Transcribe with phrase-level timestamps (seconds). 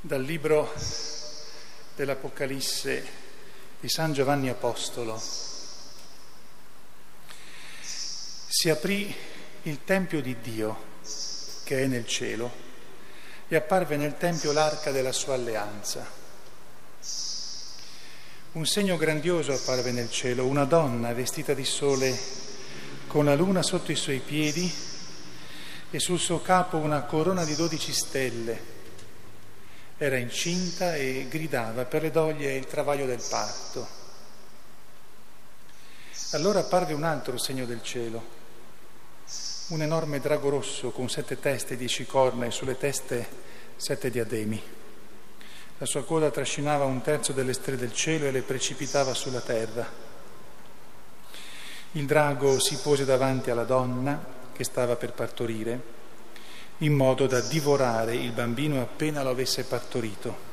[0.00, 0.72] Dal libro
[1.96, 3.04] dell'Apocalisse
[3.80, 5.20] di San Giovanni Apostolo
[8.46, 9.12] si aprì
[9.62, 10.94] il Tempio di Dio
[11.64, 12.52] che è nel cielo
[13.48, 16.06] e apparve nel Tempio l'arca della sua alleanza.
[18.52, 22.16] Un segno grandioso apparve nel cielo, una donna vestita di sole
[23.08, 24.72] con la luna sotto i suoi piedi
[25.90, 28.75] e sul suo capo una corona di dodici stelle
[29.98, 34.04] era incinta e gridava per le doglie e il travaglio del parto.
[36.32, 38.34] Allora apparve un altro segno del cielo,
[39.68, 43.26] un enorme drago rosso con sette teste e dieci corna e sulle teste
[43.76, 44.62] sette diademi.
[45.78, 50.04] La sua coda trascinava un terzo delle stelle del cielo e le precipitava sulla terra.
[51.92, 55.95] Il drago si pose davanti alla donna che stava per partorire
[56.78, 60.44] in modo da divorare il bambino appena lo avesse partorito.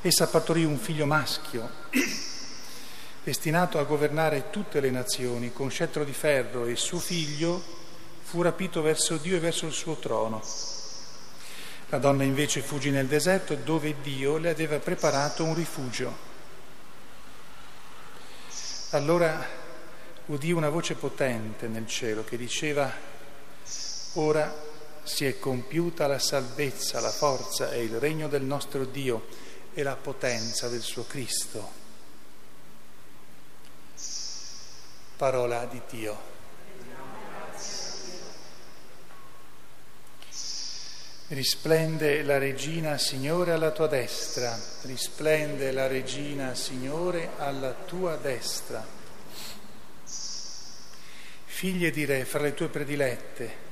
[0.00, 1.68] Essa partorì un figlio maschio,
[3.22, 7.62] destinato a governare tutte le nazioni con scettro di ferro e suo figlio
[8.22, 10.42] fu rapito verso Dio e verso il suo trono.
[11.90, 16.26] La donna invece fuggì nel deserto dove Dio le aveva preparato un rifugio.
[18.90, 19.46] Allora
[20.26, 22.92] udì una voce potente nel cielo che diceva
[24.14, 24.66] Ora
[25.02, 29.26] si è compiuta la salvezza, la forza e il regno del nostro Dio
[29.72, 31.70] e la potenza del suo Cristo.
[35.16, 36.36] Parola di Dio.
[41.28, 48.84] Risplende la regina Signore alla tua destra, risplende la regina Signore alla tua destra.
[51.44, 53.67] Figlie di re fra le tue predilette,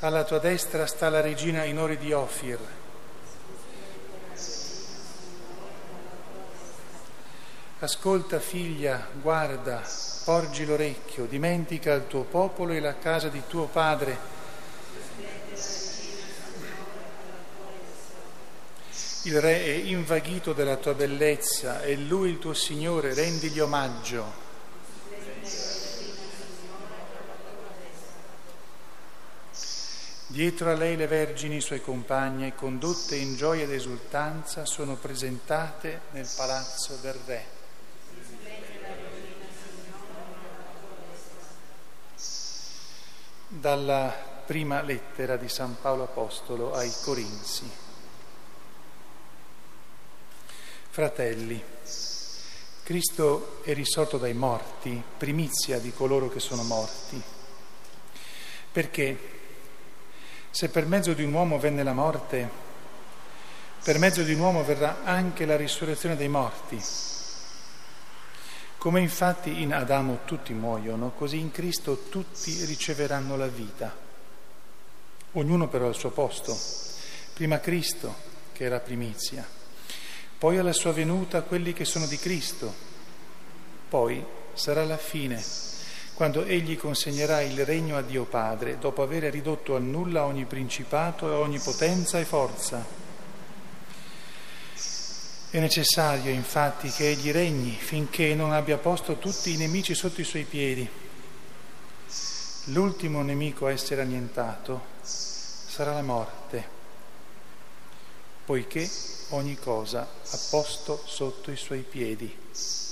[0.00, 2.58] alla tua destra sta la regina in ori di Ofir.
[7.78, 9.82] Ascolta figlia, guarda,
[10.24, 14.32] porgi l'orecchio, dimentica il tuo popolo e la casa di tuo padre.
[19.24, 24.43] Il re è invaghito della tua bellezza e lui il tuo Signore, rendigli omaggio.
[30.34, 36.28] Dietro a lei le vergini, sue compagne, condotte in gioia ed esultanza, sono presentate nel
[36.34, 37.46] palazzo del Re.
[43.46, 44.12] Dalla
[44.44, 47.70] prima lettera di San Paolo Apostolo ai Corinzi.
[50.90, 51.62] Fratelli,
[52.82, 57.22] Cristo è risorto dai morti, primizia di coloro che sono morti.
[58.72, 59.42] Perché?
[60.54, 62.48] Se per mezzo di un uomo venne la morte,
[63.82, 66.80] per mezzo di un uomo verrà anche la risurrezione dei morti.
[68.78, 73.92] Come infatti in Adamo tutti muoiono, così in Cristo tutti riceveranno la vita.
[75.32, 76.56] Ognuno però al suo posto.
[77.32, 78.14] Prima Cristo,
[78.52, 79.44] che è la primizia,
[80.38, 82.72] poi alla sua venuta quelli che sono di Cristo,
[83.88, 85.72] poi sarà la fine
[86.14, 91.28] quando egli consegnerà il regno a Dio Padre, dopo aver ridotto a nulla ogni principato
[91.28, 93.02] e ogni potenza e forza.
[95.50, 100.24] È necessario infatti che egli regni finché non abbia posto tutti i nemici sotto i
[100.24, 100.88] suoi piedi.
[102.68, 106.66] L'ultimo nemico a essere annientato sarà la morte,
[108.44, 108.88] poiché
[109.30, 112.83] ogni cosa ha posto sotto i suoi piedi.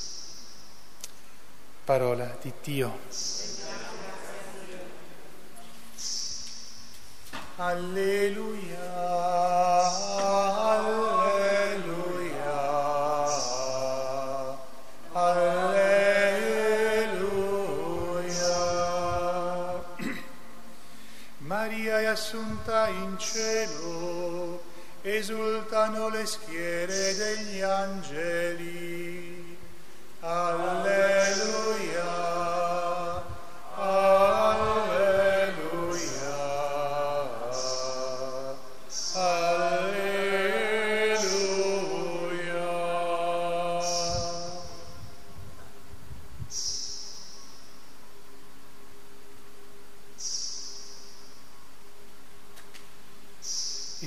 [1.84, 2.96] Parola di Dio.
[7.56, 8.78] Alleluia,
[11.12, 11.80] alleluia,
[15.12, 15.82] alleluia.
[21.38, 24.62] Maria è assunta in cielo,
[25.02, 29.11] esultano le schiere degli angeli.
[30.24, 30.28] Il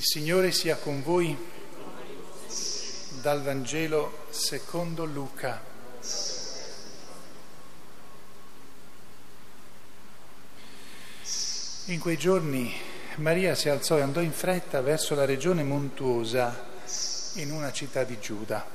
[0.02, 1.38] Signore sia con voi
[3.20, 5.75] dal Vangelo secondo Luca.
[11.88, 12.74] In quei giorni
[13.18, 16.68] Maria si alzò e andò in fretta verso la regione montuosa
[17.36, 18.66] in una città di Giuda.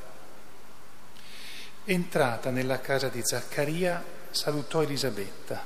[1.85, 5.63] Entrata nella casa di Zaccaria, salutò Elisabetta.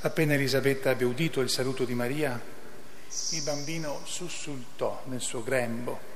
[0.00, 2.40] Appena Elisabetta ebbe udito il saluto di Maria,
[3.30, 6.07] il bambino sussultò nel suo grembo.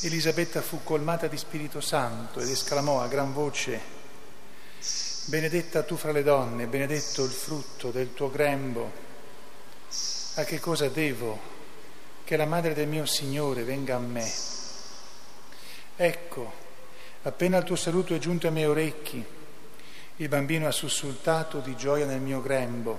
[0.00, 3.96] Elisabetta fu colmata di Spirito Santo ed esclamò a gran voce,
[5.28, 8.90] Benedetta tu fra le donne, benedetto il frutto del tuo grembo.
[10.36, 11.38] A che cosa devo
[12.24, 14.32] che la madre del mio Signore venga a me?
[15.96, 16.52] Ecco,
[17.24, 19.22] appena il tuo saluto è giunto ai miei orecchi,
[20.16, 22.98] il bambino ha sussultato di gioia nel mio grembo.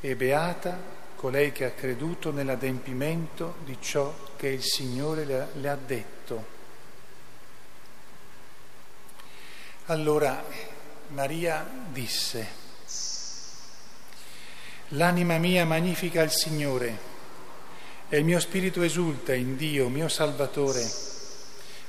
[0.00, 0.78] E beata
[1.26, 6.46] colei che ha creduto nell'adempimento di ciò che il Signore le ha detto.
[9.86, 10.44] Allora
[11.08, 12.46] Maria disse,
[14.90, 16.96] l'anima mia magnifica il Signore
[18.08, 20.88] e il mio spirito esulta in Dio, mio Salvatore,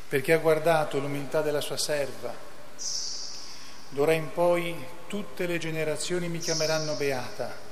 [0.08, 2.34] perché ha guardato l'umiltà della sua serva.
[3.90, 4.76] D'ora in poi
[5.06, 7.67] tutte le generazioni mi chiameranno beata.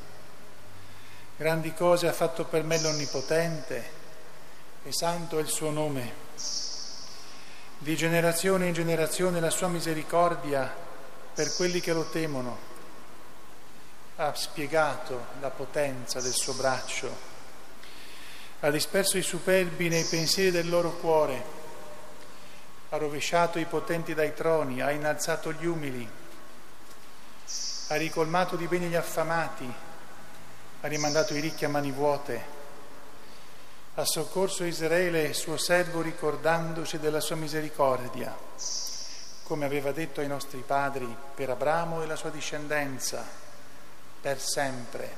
[1.37, 3.91] Grandi cose ha fatto per me l'Onnipotente
[4.83, 6.13] e santo è il suo nome.
[7.77, 10.73] Di generazione in generazione la sua misericordia
[11.33, 12.57] per quelli che lo temono.
[14.15, 17.13] Ha spiegato la potenza del suo braccio,
[18.61, 21.43] ha disperso i superbi nei pensieri del loro cuore,
[22.91, 26.09] ha rovesciato i potenti dai troni, ha innalzato gli umili,
[27.89, 29.83] ha ricolmato di beni gli affamati,
[30.85, 32.53] ha rimandato i ricchi a mani vuote
[33.95, 38.37] ha soccorso Israele, suo servo, ricordandosi della sua misericordia,
[39.43, 43.25] come aveva detto ai nostri padri, per Abramo e la sua discendenza,
[44.19, 45.15] per sempre.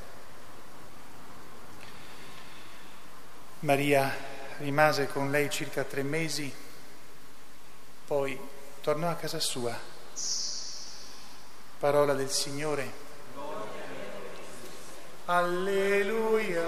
[3.61, 4.15] Maria
[4.59, 6.53] rimase con lei circa tre mesi,
[8.05, 8.39] poi
[8.81, 9.75] tornò a casa sua.
[11.79, 13.06] Parola del Signore.
[15.29, 16.63] Alleluia.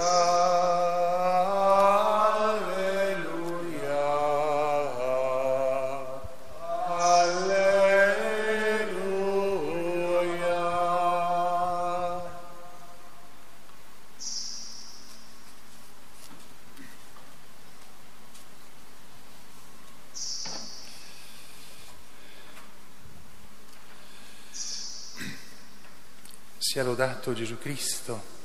[26.58, 28.39] Sia lodato Gesù Cristo.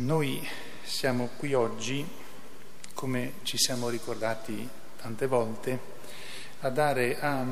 [0.00, 0.48] Noi
[0.82, 2.08] siamo qui oggi,
[2.94, 4.66] come ci siamo ricordati
[4.98, 5.78] tante volte,
[6.60, 7.44] a dare a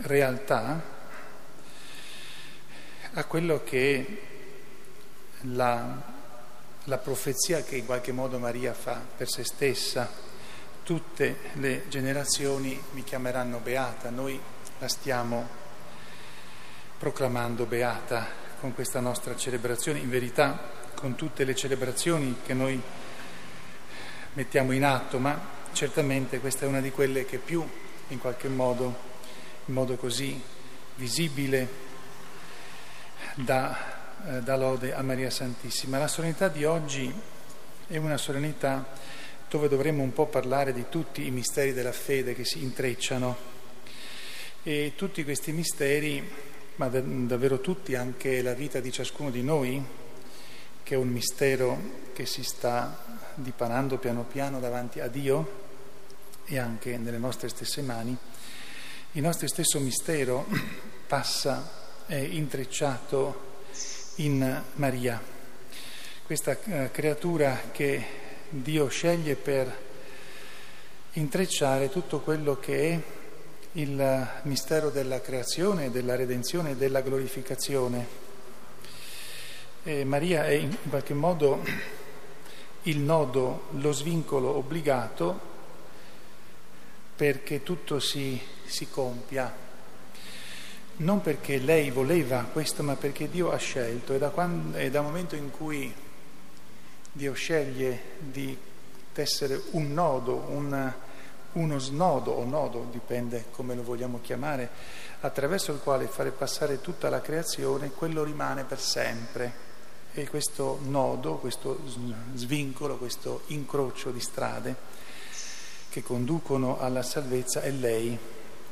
[0.00, 0.82] realtà
[3.12, 4.22] a quello che
[5.42, 6.02] la,
[6.84, 10.08] la profezia che in qualche modo Maria fa per se stessa.
[10.82, 14.40] Tutte le generazioni mi chiameranno beata, noi
[14.78, 15.46] la stiamo
[16.96, 18.26] proclamando beata
[18.60, 22.80] con questa nostra celebrazione, in verità con tutte le celebrazioni che noi
[24.34, 25.36] mettiamo in atto, ma
[25.72, 27.68] certamente questa è una di quelle che più
[28.06, 28.96] in qualche modo,
[29.64, 30.40] in modo così
[30.94, 31.68] visibile,
[33.34, 33.76] dà,
[34.28, 35.98] eh, dà lode a Maria Santissima.
[35.98, 37.12] La solennità di oggi
[37.88, 38.86] è una solennità
[39.50, 43.36] dove dovremmo un po' parlare di tutti i misteri della fede che si intrecciano
[44.62, 46.30] e tutti questi misteri
[46.76, 49.84] ma davvero tutti, anche la vita di ciascuno di noi,
[50.92, 51.78] che è un mistero
[52.12, 53.02] che si sta
[53.36, 55.60] dipanando piano piano davanti a Dio
[56.44, 58.14] e anche nelle nostre stesse mani,
[59.12, 60.46] il nostro stesso mistero
[61.08, 63.60] passa, è intrecciato
[64.16, 65.18] in Maria,
[66.26, 68.04] questa eh, creatura che
[68.50, 69.74] Dio sceglie per
[71.12, 73.00] intrecciare tutto quello che è
[73.80, 78.21] il mistero della creazione, della redenzione e della glorificazione.
[79.84, 81.60] E Maria è in qualche modo
[82.82, 85.40] il nodo, lo svincolo obbligato
[87.16, 89.52] perché tutto si, si compia.
[90.98, 94.12] Non perché lei voleva questo, ma perché Dio ha scelto.
[94.14, 95.92] E da, quando, e dal momento in cui
[97.10, 98.56] Dio sceglie di
[99.14, 100.92] essere un nodo, un
[101.54, 104.70] uno snodo o nodo, dipende come lo vogliamo chiamare,
[105.20, 109.71] attraverso il quale fare passare tutta la creazione, quello rimane per sempre.
[110.14, 111.80] E questo nodo, questo
[112.34, 114.76] svincolo, questo incrocio di strade
[115.88, 118.18] che conducono alla salvezza è lei.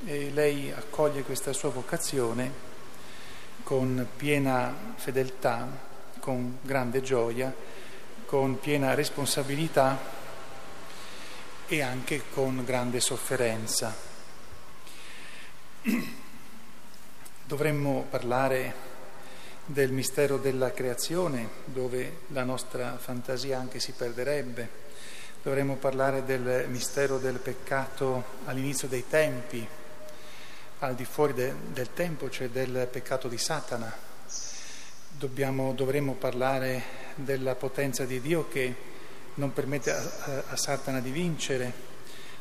[0.05, 2.53] E lei accoglie questa sua vocazione
[3.63, 5.67] con piena fedeltà,
[6.19, 7.55] con grande gioia,
[8.27, 9.99] con piena responsabilità
[11.69, 13.97] e anche con grande sofferenza.
[17.45, 18.90] Dovremmo parlare
[19.67, 24.69] del mistero della creazione, dove la nostra fantasia anche si perderebbe.
[25.43, 29.67] Dovremmo parlare del mistero del peccato all'inizio dei tempi,
[30.81, 33.93] al di fuori de, del tempo, cioè del peccato di Satana.
[35.09, 36.83] Dobbiamo, dovremmo parlare
[37.15, 38.75] della potenza di Dio che
[39.35, 41.89] non permette a, a, a Satana di vincere.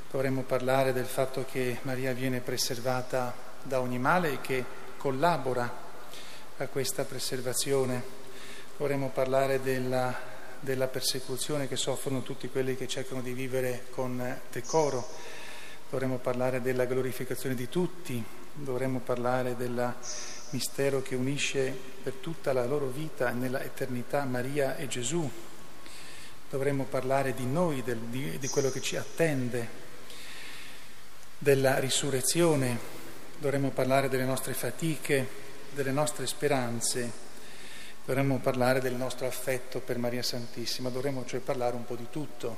[0.10, 4.64] Dovremmo parlare del fatto che Maria viene preservata da ogni male e che
[4.98, 5.88] collabora
[6.64, 8.04] a questa preservazione.
[8.78, 10.14] Vorremmo parlare della,
[10.60, 15.08] della persecuzione che soffrono tutti quelli che cercano di vivere con decoro,
[15.90, 18.22] dovremmo parlare della glorificazione di tutti,
[18.54, 19.96] dovremmo parlare del
[20.50, 21.74] mistero che unisce
[22.04, 25.30] per tutta la loro vita nella eternità Maria e Gesù,
[26.50, 29.88] dovremmo parlare di noi, del, di, di quello che ci attende,
[31.38, 32.78] della risurrezione,
[33.38, 37.12] dovremmo parlare delle nostre fatiche, delle nostre speranze,
[38.06, 42.58] dovremmo parlare del nostro affetto per Maria Santissima, dovremmo cioè parlare un po' di tutto,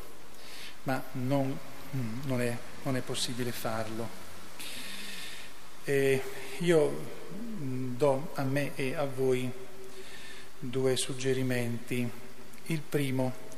[0.84, 1.58] ma non,
[1.96, 4.08] mm, non, è, non è, possibile farlo.
[5.84, 6.22] E
[6.60, 6.90] io
[7.62, 9.52] mm, do a me e a voi
[10.60, 12.10] due suggerimenti.
[12.68, 13.50] Il primo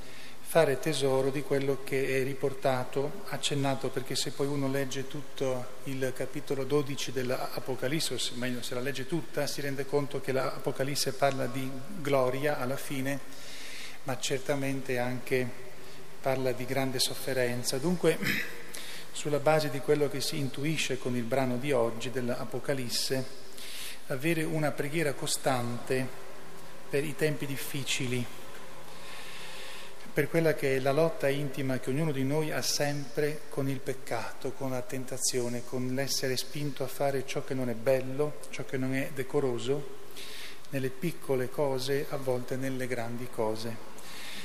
[0.53, 6.13] fare tesoro di quello che è riportato, accennato, perché se poi uno legge tutto il
[6.15, 11.47] capitolo 12 dell'Apocalisse, o meglio se la legge tutta, si rende conto che l'Apocalisse parla
[11.47, 11.67] di
[11.99, 13.19] gloria alla fine,
[14.03, 15.49] ma certamente anche
[16.21, 17.79] parla di grande sofferenza.
[17.79, 18.19] Dunque,
[19.11, 23.25] sulla base di quello che si intuisce con il brano di oggi dell'Apocalisse,
[24.05, 26.07] avere una preghiera costante
[26.91, 28.23] per i tempi difficili
[30.13, 33.79] per quella che è la lotta intima che ognuno di noi ha sempre con il
[33.79, 38.63] peccato, con la tentazione, con l'essere spinto a fare ciò che non è bello, ciò
[38.63, 40.01] che non è decoroso,
[40.69, 43.91] nelle piccole cose, a volte nelle grandi cose.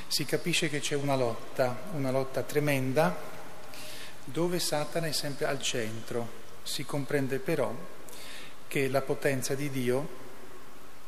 [0.07, 3.15] Si capisce che c'è una lotta, una lotta tremenda,
[4.23, 6.37] dove Satana è sempre al centro.
[6.63, 7.71] Si comprende però
[8.67, 10.07] che la potenza di Dio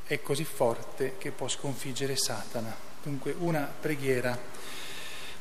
[0.06, 2.91] è così forte che può sconfiggere Satana.
[3.04, 4.38] Dunque una preghiera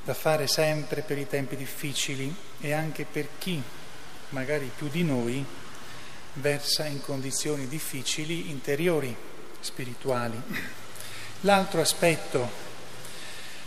[0.03, 3.63] da fare sempre per i tempi difficili e anche per chi,
[4.31, 5.45] magari più di noi,
[6.35, 9.15] versa in condizioni difficili interiori,
[9.61, 10.41] spirituali.
[11.41, 12.49] L'altro aspetto,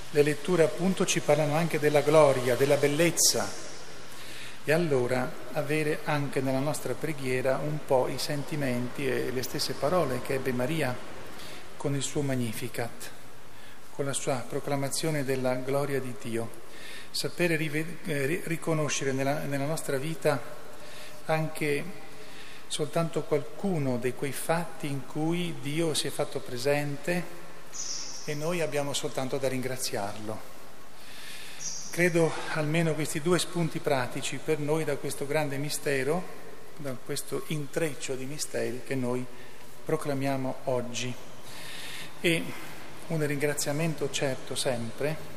[0.10, 3.48] le letture appunto ci parlano anche della gloria, della bellezza
[4.64, 10.22] e allora avere anche nella nostra preghiera un po' i sentimenti e le stesse parole
[10.24, 10.96] che ebbe Maria
[11.78, 13.22] con il suo Magnificat
[13.96, 16.50] con la sua proclamazione della gloria di Dio,
[17.12, 20.42] sapere eh, riconoscere nella, nella nostra vita
[21.26, 21.84] anche
[22.68, 27.42] soltanto qualcuno di quei fatti in cui Dio si è fatto presente
[28.26, 30.52] e noi abbiamo soltanto da ringraziarlo.
[31.92, 36.42] Credo almeno questi due spunti pratici per noi da questo grande mistero,
[36.78, 39.24] da questo intreccio di misteri che noi
[39.86, 41.14] proclamiamo oggi.
[42.20, 42.44] E
[43.08, 45.32] un ringraziamento certo sempre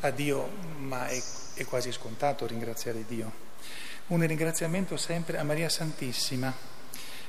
[0.00, 0.48] a Dio,
[0.78, 1.22] ma è,
[1.54, 3.32] è quasi scontato ringraziare Dio,
[4.08, 6.52] un ringraziamento sempre a Maria Santissima,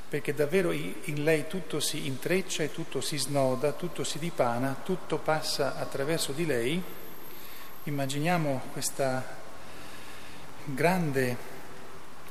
[0.08, 5.18] perché davvero in lei tutto si intreccia e tutto si snoda, tutto si dipana, tutto
[5.18, 6.82] passa attraverso di lei.
[7.84, 9.24] Immaginiamo questa
[10.66, 11.38] grande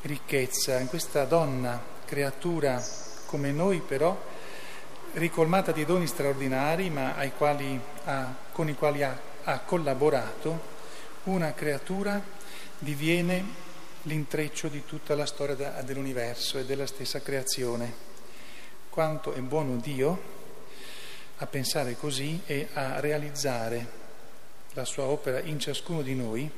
[0.03, 2.83] ricchezza in questa donna, creatura
[3.27, 4.33] come noi però,
[5.15, 10.73] ricolmata di doni straordinari, ma quali ha, con i quali ha, ha collaborato,
[11.25, 12.23] una creatura
[12.79, 13.63] diviene
[14.03, 18.13] l'intreccio di tutta la storia dell'universo e della stessa creazione.
[18.91, 20.33] Quanto è buono Dio
[21.37, 24.03] a pensare così e a realizzare
[24.73, 26.51] la sua opera in ciascuno di noi,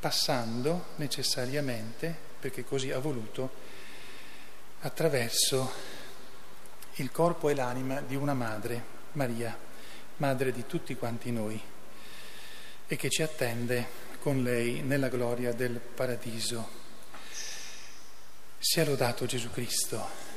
[0.00, 3.72] passando necessariamente, perché così ha voluto,
[4.80, 5.93] attraverso
[6.96, 8.82] il corpo e l'anima di una madre,
[9.12, 9.56] Maria,
[10.18, 11.60] madre di tutti quanti noi,
[12.86, 16.82] e che ci attende con lei nella gloria del paradiso.
[18.58, 20.33] Sia lodato Gesù Cristo.